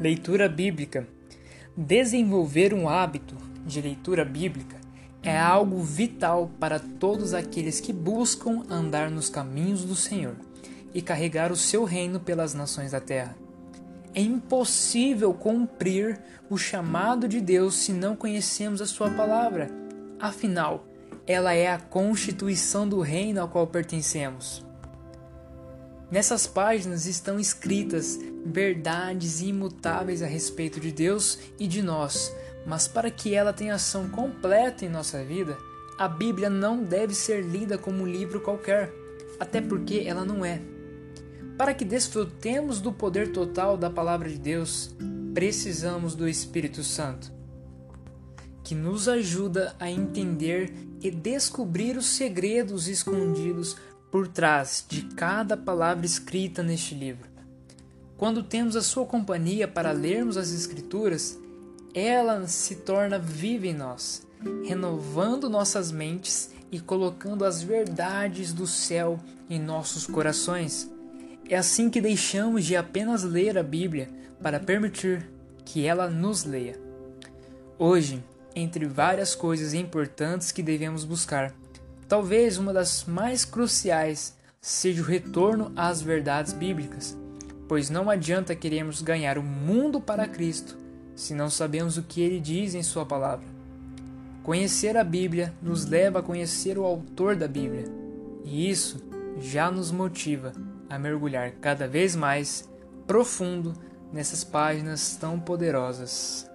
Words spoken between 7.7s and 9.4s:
que buscam andar nos